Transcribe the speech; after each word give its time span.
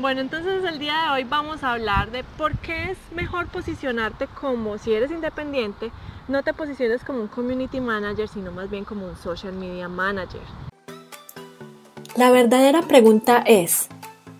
Bueno, 0.00 0.20
entonces 0.20 0.62
el 0.62 0.78
día 0.78 0.94
de 1.02 1.10
hoy 1.10 1.24
vamos 1.24 1.64
a 1.64 1.72
hablar 1.72 2.12
de 2.12 2.22
por 2.22 2.56
qué 2.58 2.92
es 2.92 2.98
mejor 3.12 3.48
posicionarte 3.48 4.28
como, 4.28 4.78
si 4.78 4.92
eres 4.94 5.10
independiente, 5.10 5.90
no 6.28 6.44
te 6.44 6.52
posiciones 6.52 7.02
como 7.02 7.20
un 7.22 7.26
community 7.26 7.80
manager, 7.80 8.28
sino 8.28 8.52
más 8.52 8.70
bien 8.70 8.84
como 8.84 9.06
un 9.08 9.16
social 9.16 9.54
media 9.54 9.88
manager. 9.88 10.40
La 12.14 12.30
verdadera 12.30 12.82
pregunta 12.82 13.42
es, 13.44 13.88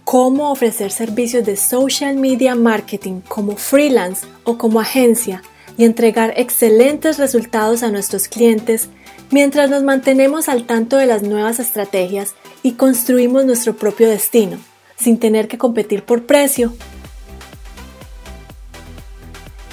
¿cómo 0.05 0.53
ofrecer 0.53 0.93
servicios 0.93 1.45
de 1.45 1.57
social 1.57 2.15
media 2.15 2.55
marketing 2.55 3.21
como 3.23 3.57
freelance 3.57 4.29
o 4.45 4.59
como 4.59 4.79
agencia 4.79 5.43
y 5.77 5.85
entregar 5.85 6.35
excelentes 6.37 7.19
resultados 7.19 7.83
a 7.83 7.91
nuestros 7.91 8.29
clientes 8.29 8.91
mientras 9.33 9.69
nos 9.71 9.83
mantenemos 9.83 10.49
al 10.49 10.67
tanto 10.67 10.99
de 10.99 11.07
las 11.07 11.25
nuevas 11.25 11.59
estrategias 11.59 12.37
y 12.63 12.75
construimos 12.75 13.45
nuestro 13.45 13.75
propio 13.75 14.09
destino, 14.09 14.59
sin 14.99 15.19
tener 15.19 15.49
que 15.49 15.59
competir 15.59 16.05
por 16.05 16.25
precio? 16.25 16.73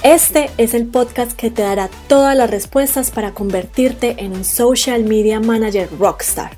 Este 0.02 0.50
es 0.56 0.74
el 0.74 0.86
podcast 0.86 1.32
que 1.32 1.50
te 1.50 1.62
dará 1.62 1.88
todas 2.06 2.36
las 2.36 2.50
respuestas 2.50 3.10
para 3.10 3.32
convertirte 3.32 4.22
en 4.24 4.32
un 4.32 4.44
social 4.44 5.02
media 5.04 5.40
manager 5.40 5.88
rockstar. 5.98 6.56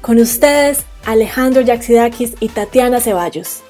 Con 0.00 0.18
ustedes, 0.18 0.86
Alejandro 1.04 1.60
Yaxidakis 1.60 2.34
y 2.40 2.48
Tatiana 2.48 3.00
Ceballos. 3.00 3.62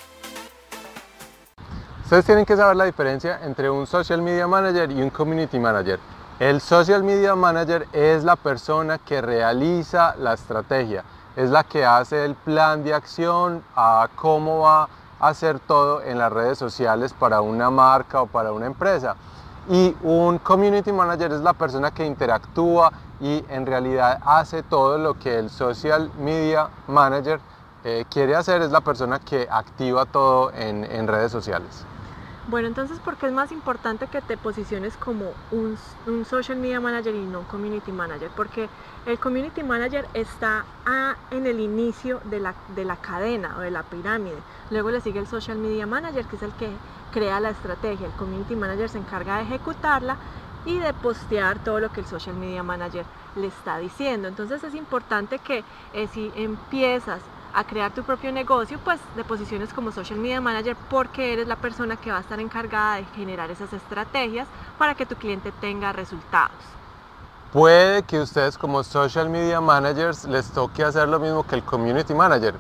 Ustedes 2.04 2.24
tienen 2.24 2.46
que 2.46 2.56
saber 2.56 2.76
la 2.76 2.84
diferencia 2.84 3.40
entre 3.44 3.68
un 3.68 3.86
social 3.86 4.22
media 4.22 4.46
manager 4.46 4.90
y 4.90 5.02
un 5.02 5.10
community 5.10 5.58
manager. 5.58 5.98
El 6.38 6.60
social 6.60 7.02
media 7.02 7.34
manager 7.34 7.86
es 7.92 8.22
la 8.22 8.36
persona 8.36 8.98
que 8.98 9.20
realiza 9.20 10.14
la 10.16 10.34
estrategia, 10.34 11.02
es 11.38 11.50
la 11.50 11.62
que 11.62 11.84
hace 11.84 12.24
el 12.24 12.34
plan 12.34 12.82
de 12.82 12.92
acción 12.92 13.62
a 13.76 14.08
cómo 14.16 14.62
va 14.62 14.88
a 15.20 15.28
hacer 15.28 15.60
todo 15.60 16.02
en 16.02 16.18
las 16.18 16.32
redes 16.32 16.58
sociales 16.58 17.12
para 17.12 17.42
una 17.42 17.70
marca 17.70 18.22
o 18.22 18.26
para 18.26 18.52
una 18.52 18.66
empresa. 18.66 19.14
Y 19.70 19.94
un 20.02 20.38
community 20.38 20.90
manager 20.90 21.30
es 21.30 21.40
la 21.40 21.52
persona 21.52 21.92
que 21.92 22.04
interactúa 22.04 22.92
y 23.20 23.44
en 23.50 23.66
realidad 23.66 24.18
hace 24.24 24.64
todo 24.64 24.98
lo 24.98 25.16
que 25.16 25.38
el 25.38 25.48
social 25.48 26.10
media 26.18 26.70
manager 26.88 27.38
eh, 27.84 28.04
quiere 28.10 28.34
hacer, 28.34 28.62
es 28.62 28.72
la 28.72 28.80
persona 28.80 29.20
que 29.20 29.46
activa 29.48 30.06
todo 30.06 30.50
en, 30.52 30.82
en 30.82 31.06
redes 31.06 31.30
sociales. 31.30 31.84
Bueno, 32.48 32.66
entonces, 32.66 32.98
¿por 32.98 33.18
qué 33.18 33.26
es 33.26 33.32
más 33.32 33.52
importante 33.52 34.08
que 34.08 34.22
te 34.22 34.38
posiciones 34.38 34.96
como 34.96 35.34
un, 35.50 35.76
social 36.24 36.56
media 36.56 36.80
manager 36.80 37.14
y 37.14 37.26
no 37.26 37.40
un 37.40 37.44
community 37.44 37.92
manager? 37.92 38.30
Porque 38.34 38.70
el 39.04 39.18
community 39.18 39.62
manager 39.62 40.08
está 40.14 40.64
en 41.30 41.46
el 41.46 41.60
inicio 41.60 42.22
de 42.24 42.40
la, 42.40 42.56
de 42.66 42.86
la 42.86 42.96
cadena 42.96 43.54
o 43.58 43.60
de 43.60 43.70
la 43.70 43.82
pirámide. 43.82 44.42
Luego 44.70 44.90
le 44.90 45.02
sigue 45.02 45.18
el 45.18 45.26
social 45.26 45.58
media 45.58 45.86
manager, 45.86 46.26
que 46.26 46.36
es 46.36 46.42
el 46.42 46.54
que 46.54 46.70
crea 47.10 47.38
la 47.38 47.50
estrategia. 47.50 48.06
El 48.06 48.14
community 48.14 48.56
manager 48.56 48.88
se 48.88 48.96
encarga 48.96 49.36
de 49.36 49.42
ejecutarla 49.42 50.18
y 50.64 50.78
de 50.78 50.94
postear 50.94 51.58
todo 51.58 51.80
lo 51.80 51.90
que 51.90 52.00
el 52.00 52.06
social 52.06 52.36
media 52.36 52.62
manager 52.62 53.04
le 53.34 53.48
está 53.48 53.76
diciendo. 53.78 54.26
Entonces 54.26 54.64
es 54.64 54.74
importante 54.74 55.38
que 55.38 55.66
eh, 55.92 56.08
si 56.08 56.32
empiezas 56.34 57.22
a 57.54 57.64
crear 57.64 57.92
tu 57.92 58.02
propio 58.02 58.32
negocio, 58.32 58.78
pues 58.84 59.00
de 59.16 59.24
posiciones 59.24 59.72
como 59.72 59.92
social 59.92 60.18
media 60.18 60.40
manager 60.40 60.76
porque 60.90 61.32
eres 61.32 61.48
la 61.48 61.56
persona 61.56 61.96
que 61.96 62.10
va 62.10 62.18
a 62.18 62.20
estar 62.20 62.40
encargada 62.40 62.96
de 62.96 63.04
generar 63.16 63.50
esas 63.50 63.72
estrategias 63.72 64.46
para 64.78 64.94
que 64.94 65.06
tu 65.06 65.16
cliente 65.16 65.52
tenga 65.60 65.92
resultados. 65.92 66.56
Puede 67.52 68.02
que 68.02 68.20
ustedes 68.20 68.58
como 68.58 68.84
social 68.84 69.30
media 69.30 69.60
managers 69.60 70.24
les 70.24 70.50
toque 70.50 70.84
hacer 70.84 71.08
lo 71.08 71.18
mismo 71.18 71.44
que 71.44 71.54
el 71.54 71.62
community 71.62 72.12
manager. 72.12 72.54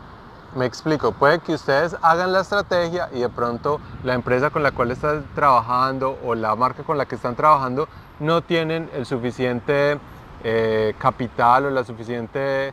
Me 0.56 0.64
explico, 0.64 1.12
puede 1.12 1.40
que 1.40 1.52
ustedes 1.52 1.94
hagan 2.00 2.32
la 2.32 2.40
estrategia 2.40 3.10
y 3.12 3.20
de 3.20 3.28
pronto 3.28 3.80
la 4.02 4.14
empresa 4.14 4.48
con 4.48 4.62
la 4.62 4.70
cual 4.70 4.90
están 4.90 5.26
trabajando 5.34 6.18
o 6.24 6.34
la 6.34 6.56
marca 6.56 6.84
con 6.84 6.96
la 6.96 7.04
que 7.04 7.16
están 7.16 7.36
trabajando 7.36 7.86
no 8.18 8.40
tienen 8.40 8.88
el 8.94 9.04
suficiente 9.04 9.98
eh, 10.42 10.94
capital 10.98 11.66
o 11.66 11.70
la 11.70 11.84
suficiente 11.84 12.72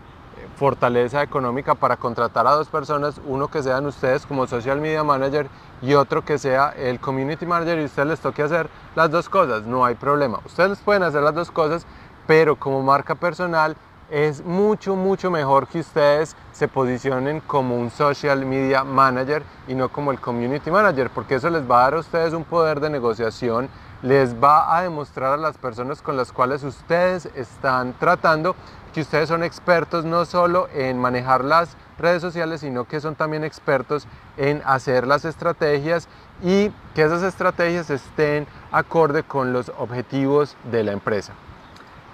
fortaleza 0.56 1.22
económica 1.22 1.76
para 1.76 1.98
contratar 1.98 2.48
a 2.48 2.52
dos 2.52 2.70
personas, 2.70 3.20
uno 3.26 3.50
que 3.50 3.62
sean 3.62 3.86
ustedes 3.86 4.26
como 4.26 4.48
social 4.48 4.80
media 4.80 5.04
manager 5.04 5.48
y 5.82 5.94
otro 5.94 6.24
que 6.24 6.38
sea 6.38 6.70
el 6.70 7.00
community 7.00 7.46
manager 7.46 7.80
y 7.80 7.86
ustedes 7.86 8.08
les 8.08 8.20
toque 8.20 8.44
hacer 8.44 8.70
las 8.96 9.12
dos 9.12 9.30
cosas, 9.30 9.64
no 9.64 9.86
hay 9.86 9.96
problema. 9.96 10.40
Ustedes 10.46 10.80
pueden 10.80 11.04
hacer 11.04 11.22
las 11.22 11.36
dos 11.36 11.52
cosas, 11.52 11.86
pero 12.26 12.56
como 12.56 12.82
marca 12.82 13.16
personal 13.16 13.76
es 14.10 14.44
mucho, 14.46 14.96
mucho 14.96 15.32
mejor 15.32 15.68
que 15.68 15.80
ustedes 15.80 16.36
se 16.52 16.68
posicionen 16.68 17.42
como 17.42 17.76
un 17.76 17.90
social 17.90 18.46
media 18.46 18.84
manager 18.84 19.44
y 19.68 19.74
no 19.74 19.90
como 19.90 20.12
el 20.12 20.20
community 20.20 20.70
manager, 20.72 21.10
porque 21.10 21.36
eso 21.36 21.50
les 21.50 21.70
va 21.70 21.80
a 21.80 21.84
dar 21.84 21.94
a 21.96 22.00
ustedes 22.00 22.34
un 22.34 22.44
poder 22.44 22.80
de 22.80 22.90
negociación, 22.90 23.70
les 24.02 24.36
va 24.36 24.78
a 24.78 24.84
demostrar 24.84 25.34
a 25.34 25.38
las 25.38 25.58
personas 25.58 26.02
con 26.02 26.18
las 26.18 26.32
cuales 26.32 26.64
ustedes 26.64 27.26
están 27.36 27.94
tratando 27.94 28.56
que 28.94 29.02
ustedes 29.02 29.28
son 29.28 29.44
expertos 29.44 30.06
no 30.06 30.24
solo 30.24 30.70
en 30.74 30.98
manejar 30.98 31.44
las 31.44 31.76
redes 31.98 32.22
sociales, 32.22 32.62
sino 32.62 32.86
que 32.86 33.02
son 33.02 33.16
también 33.16 33.44
expertos 33.44 34.08
en 34.38 34.62
hacer 34.66 35.06
las 35.06 35.26
estrategias 35.26 36.08
y 36.42 36.70
que 36.94 37.04
esas 37.04 37.24
estrategias 37.24 37.90
estén 37.90 38.48
acorde 38.72 39.24
con 39.24 39.52
los 39.52 39.70
objetivos 39.78 40.56
de 40.72 40.84
la 40.84 40.94
empresa. 40.94 41.34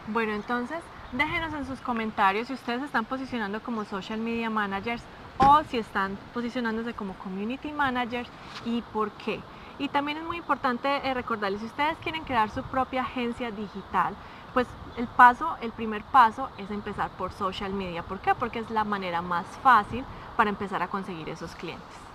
Bueno, 0.08 0.34
entonces 0.34 0.80
déjenos 1.12 1.54
en 1.54 1.66
sus 1.66 1.80
comentarios 1.82 2.48
si 2.48 2.54
ustedes 2.54 2.84
están 2.84 3.06
posicionando 3.06 3.62
como 3.62 3.84
social 3.86 4.20
media 4.20 4.50
managers 4.50 5.04
o 5.38 5.64
si 5.70 5.78
están 5.78 6.18
posicionándose 6.34 6.94
como 6.94 7.14
community 7.16 7.72
managers 7.72 8.30
y 8.66 8.82
por 8.94 9.12
qué. 9.12 9.40
Y 9.80 9.88
también 9.90 10.20
es 10.20 10.24
muy 10.24 10.38
importante 10.38 10.88
eh, 10.88 11.14
recordarles, 11.14 11.62
si 11.62 11.68
ustedes 11.68 11.98
quieren 12.04 12.24
crear 12.24 12.50
su 12.52 12.62
propia 12.64 13.02
agencia 13.02 13.50
digital, 13.52 14.14
pues 14.54 14.68
el 14.98 15.08
paso, 15.08 15.58
el 15.62 15.72
primer 15.72 16.04
paso 16.04 16.50
es 16.58 16.70
empezar 16.70 17.10
por 17.18 17.32
social 17.32 17.74
media. 17.74 18.04
¿Por 18.04 18.20
qué? 18.20 18.36
Porque 18.36 18.60
es 18.60 18.70
la 18.70 18.84
manera 18.84 19.22
más 19.22 19.46
fácil 19.64 20.04
para 20.38 20.50
empezar 20.50 20.84
a 20.84 20.88
conseguir 20.88 21.30
esos 21.30 21.56
clientes. 21.56 22.11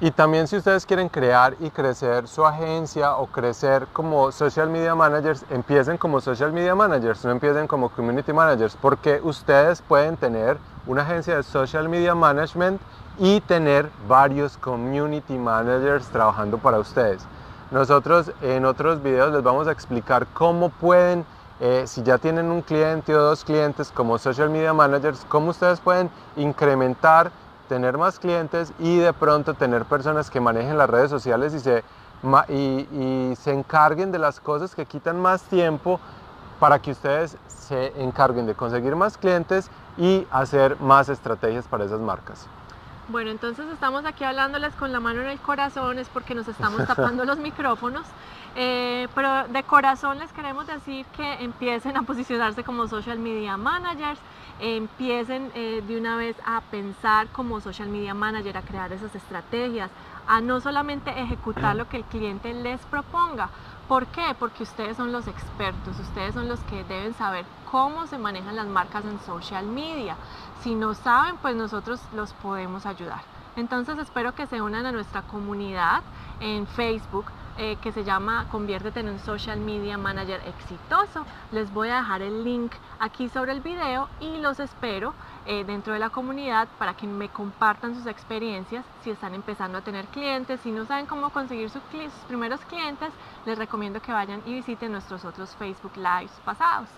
Y 0.00 0.10
también 0.10 0.48
si 0.48 0.56
ustedes 0.56 0.84
quieren 0.86 1.08
crear 1.08 1.56
y 1.60 1.70
crecer 1.70 2.26
su 2.26 2.44
agencia 2.44 3.16
o 3.16 3.26
crecer 3.26 3.86
como 3.92 4.32
social 4.32 4.68
media 4.68 4.94
managers, 4.94 5.44
empiecen 5.50 5.98
como 5.98 6.20
social 6.20 6.52
media 6.52 6.74
managers, 6.74 7.24
no 7.24 7.30
empiecen 7.30 7.68
como 7.68 7.88
community 7.90 8.32
managers, 8.32 8.76
porque 8.76 9.20
ustedes 9.22 9.82
pueden 9.82 10.16
tener 10.16 10.58
una 10.86 11.02
agencia 11.02 11.36
de 11.36 11.42
social 11.44 11.88
media 11.88 12.14
management 12.14 12.80
y 13.18 13.40
tener 13.42 13.88
varios 14.08 14.56
community 14.56 15.38
managers 15.38 16.08
trabajando 16.08 16.58
para 16.58 16.80
ustedes. 16.80 17.24
Nosotros 17.70 18.32
en 18.42 18.64
otros 18.64 19.00
videos 19.00 19.32
les 19.32 19.42
vamos 19.42 19.68
a 19.68 19.72
explicar 19.72 20.26
cómo 20.34 20.70
pueden 20.70 21.24
eh, 21.60 21.84
si 21.86 22.02
ya 22.02 22.18
tienen 22.18 22.50
un 22.50 22.62
cliente 22.62 23.14
o 23.14 23.22
dos 23.22 23.44
clientes 23.44 23.92
como 23.92 24.18
social 24.18 24.50
media 24.50 24.72
managers, 24.72 25.24
cómo 25.28 25.50
ustedes 25.50 25.78
pueden 25.78 26.10
incrementar, 26.36 27.30
tener 27.68 27.98
más 27.98 28.18
clientes 28.18 28.72
y 28.78 28.98
de 28.98 29.12
pronto 29.12 29.54
tener 29.54 29.84
personas 29.84 30.30
que 30.30 30.40
manejen 30.40 30.78
las 30.78 30.88
redes 30.88 31.10
sociales 31.10 31.54
y 31.54 31.60
se, 31.60 31.84
y, 32.48 33.34
se 33.36 33.52
encarguen 33.52 34.12
de 34.12 34.18
las 34.18 34.40
cosas 34.40 34.74
que 34.74 34.86
quitan 34.86 35.20
más 35.20 35.42
tiempo 35.44 36.00
para 36.60 36.78
que 36.78 36.92
ustedes 36.92 37.36
se 37.48 37.92
encarguen 38.00 38.46
de 38.46 38.54
conseguir 38.54 38.96
más 38.96 39.18
clientes 39.18 39.70
y 39.96 40.26
hacer 40.30 40.80
más 40.80 41.08
estrategias 41.08 41.66
para 41.66 41.84
esas 41.84 42.00
marcas. 42.00 42.46
Bueno, 43.08 43.30
entonces 43.30 43.66
estamos 43.70 44.06
aquí 44.06 44.24
hablándoles 44.24 44.74
con 44.76 44.90
la 44.90 44.98
mano 44.98 45.20
en 45.20 45.28
el 45.28 45.38
corazón, 45.38 45.98
es 45.98 46.08
porque 46.08 46.34
nos 46.34 46.48
estamos 46.48 46.86
tapando 46.86 47.26
los 47.26 47.36
micrófonos, 47.36 48.02
eh, 48.56 49.08
pero 49.14 49.46
de 49.48 49.62
corazón 49.62 50.18
les 50.18 50.32
queremos 50.32 50.66
decir 50.66 51.04
que 51.14 51.34
empiecen 51.44 51.98
a 51.98 52.02
posicionarse 52.02 52.64
como 52.64 52.88
social 52.88 53.18
media 53.18 53.58
managers, 53.58 54.18
empiecen 54.58 55.52
eh, 55.54 55.82
de 55.86 55.98
una 55.98 56.16
vez 56.16 56.34
a 56.46 56.62
pensar 56.62 57.26
como 57.28 57.60
social 57.60 57.90
media 57.90 58.14
manager, 58.14 58.56
a 58.56 58.62
crear 58.62 58.90
esas 58.90 59.14
estrategias, 59.14 59.90
a 60.26 60.40
no 60.40 60.60
solamente 60.60 61.10
ejecutar 61.10 61.76
lo 61.76 61.86
que 61.86 61.98
el 61.98 62.04
cliente 62.04 62.54
les 62.54 62.80
proponga. 62.86 63.50
¿Por 63.88 64.06
qué? 64.06 64.34
Porque 64.38 64.62
ustedes 64.62 64.96
son 64.96 65.12
los 65.12 65.28
expertos, 65.28 65.98
ustedes 65.98 66.32
son 66.32 66.48
los 66.48 66.60
que 66.60 66.84
deben 66.84 67.12
saber 67.12 67.44
cómo 67.70 68.06
se 68.06 68.16
manejan 68.16 68.56
las 68.56 68.66
marcas 68.66 69.04
en 69.04 69.20
social 69.20 69.66
media. 69.66 70.16
Si 70.62 70.74
no 70.74 70.94
saben, 70.94 71.36
pues 71.36 71.54
nosotros 71.54 72.00
los 72.14 72.32
podemos 72.32 72.86
ayudar. 72.86 73.20
Entonces 73.56 73.98
espero 73.98 74.34
que 74.34 74.46
se 74.46 74.62
unan 74.62 74.86
a 74.86 74.92
nuestra 74.92 75.22
comunidad 75.22 76.02
en 76.40 76.66
Facebook 76.66 77.26
eh, 77.58 77.76
que 77.82 77.92
se 77.92 78.04
llama 78.04 78.46
Conviértete 78.50 79.00
en 79.00 79.08
un 79.08 79.18
Social 79.18 79.58
Media 79.60 79.96
Manager 79.96 80.40
exitoso. 80.46 81.24
Les 81.52 81.72
voy 81.72 81.88
a 81.88 81.96
dejar 81.96 82.22
el 82.22 82.44
link 82.44 82.72
aquí 82.98 83.28
sobre 83.28 83.52
el 83.52 83.60
video 83.60 84.08
y 84.20 84.38
los 84.38 84.60
espero 84.60 85.14
eh, 85.46 85.64
dentro 85.64 85.92
de 85.92 85.98
la 85.98 86.10
comunidad 86.10 86.68
para 86.78 86.94
que 86.94 87.06
me 87.06 87.28
compartan 87.28 87.94
sus 87.94 88.06
experiencias 88.06 88.84
si 89.02 89.10
están 89.10 89.34
empezando 89.34 89.78
a 89.78 89.82
tener 89.82 90.06
clientes, 90.06 90.60
si 90.62 90.70
no 90.70 90.86
saben 90.86 91.06
cómo 91.06 91.30
conseguir 91.30 91.70
sus, 91.70 91.82
sus 91.90 92.24
primeros 92.26 92.60
clientes, 92.62 93.10
les 93.46 93.58
recomiendo 93.58 94.00
que 94.00 94.12
vayan 94.12 94.42
y 94.46 94.54
visiten 94.54 94.92
nuestros 94.92 95.24
otros 95.24 95.54
Facebook 95.56 95.92
Lives 95.96 96.32
pasados. 96.44 96.88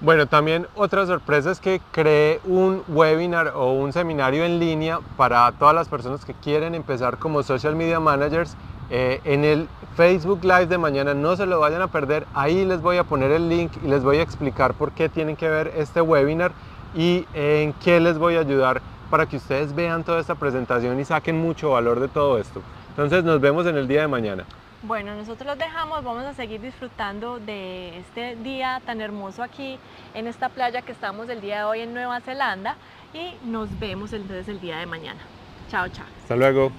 Bueno, 0.00 0.26
también 0.26 0.66
otra 0.74 1.06
sorpresa 1.06 1.50
es 1.52 1.60
que 1.60 1.80
creé 1.92 2.40
un 2.44 2.82
webinar 2.88 3.52
o 3.54 3.72
un 3.72 3.92
seminario 3.92 4.44
en 4.44 4.58
línea 4.58 4.98
para 5.16 5.50
todas 5.52 5.74
las 5.74 5.88
personas 5.88 6.24
que 6.24 6.34
quieren 6.34 6.74
empezar 6.74 7.18
como 7.18 7.42
social 7.42 7.76
media 7.76 8.00
managers. 8.00 8.56
Eh, 8.96 9.20
en 9.24 9.44
el 9.44 9.68
Facebook 9.96 10.44
Live 10.44 10.66
de 10.66 10.78
mañana 10.78 11.14
no 11.14 11.34
se 11.34 11.46
lo 11.46 11.58
vayan 11.58 11.82
a 11.82 11.88
perder. 11.88 12.28
Ahí 12.32 12.64
les 12.64 12.80
voy 12.80 12.96
a 12.96 13.02
poner 13.02 13.32
el 13.32 13.48
link 13.48 13.72
y 13.82 13.88
les 13.88 14.04
voy 14.04 14.18
a 14.18 14.22
explicar 14.22 14.74
por 14.74 14.92
qué 14.92 15.08
tienen 15.08 15.34
que 15.34 15.48
ver 15.48 15.72
este 15.76 16.00
webinar 16.00 16.52
y 16.94 17.26
en 17.34 17.72
qué 17.72 17.98
les 17.98 18.18
voy 18.18 18.36
a 18.36 18.40
ayudar 18.40 18.80
para 19.10 19.26
que 19.26 19.38
ustedes 19.38 19.74
vean 19.74 20.04
toda 20.04 20.20
esta 20.20 20.36
presentación 20.36 21.00
y 21.00 21.04
saquen 21.04 21.40
mucho 21.40 21.70
valor 21.70 21.98
de 21.98 22.06
todo 22.06 22.38
esto. 22.38 22.62
Entonces 22.90 23.24
nos 23.24 23.40
vemos 23.40 23.66
en 23.66 23.76
el 23.76 23.88
día 23.88 24.02
de 24.02 24.06
mañana. 24.06 24.44
Bueno, 24.84 25.16
nosotros 25.16 25.48
los 25.48 25.58
dejamos, 25.58 26.04
vamos 26.04 26.22
a 26.22 26.34
seguir 26.34 26.60
disfrutando 26.60 27.40
de 27.40 27.98
este 27.98 28.36
día 28.36 28.80
tan 28.86 29.00
hermoso 29.00 29.42
aquí 29.42 29.76
en 30.14 30.28
esta 30.28 30.50
playa 30.50 30.82
que 30.82 30.92
estamos 30.92 31.28
el 31.28 31.40
día 31.40 31.58
de 31.58 31.64
hoy 31.64 31.80
en 31.80 31.94
Nueva 31.94 32.20
Zelanda 32.20 32.76
y 33.12 33.34
nos 33.44 33.76
vemos 33.80 34.12
entonces 34.12 34.46
el 34.46 34.60
día 34.60 34.78
de 34.78 34.86
mañana. 34.86 35.20
Chao, 35.68 35.88
chao. 35.88 36.06
Hasta 36.22 36.36
luego. 36.36 36.70